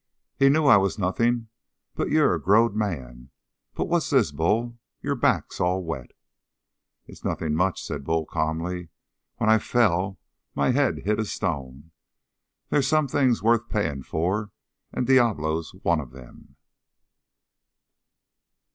"He 0.35 0.49
knew 0.49 0.65
I 0.65 0.77
was 0.77 0.97
nothing. 0.97 1.49
But 1.93 2.09
you're 2.09 2.33
a 2.33 2.41
growed 2.41 2.73
man. 2.75 3.29
But 3.75 3.85
what's 3.85 4.09
this, 4.09 4.31
Bull? 4.31 4.79
Your 5.03 5.13
back's 5.13 5.61
all 5.61 5.83
wet." 5.83 6.13
"It's 7.05 7.23
nothing 7.23 7.53
much," 7.53 7.83
said 7.83 8.03
Bull 8.03 8.25
calmly. 8.25 8.89
"When 9.37 9.47
I 9.47 9.59
fell, 9.59 10.17
my 10.55 10.71
head 10.71 11.03
hit 11.05 11.19
a 11.19 11.25
stone. 11.25 11.91
There's 12.69 12.87
some 12.87 13.07
things 13.07 13.43
worth 13.43 13.69
paying 13.69 14.01
for, 14.01 14.49
and 14.91 15.05
Diablo's 15.05 15.75
one 15.83 15.99
of 15.99 16.09
them." 16.09 16.55